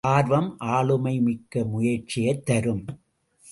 [0.07, 2.85] ஆர்வம், ஆளுமை மிக்க முயற்சியைத் தரும்.